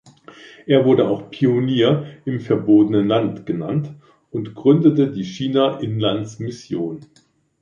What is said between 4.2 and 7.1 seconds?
und gründete die China-Inland-Mission.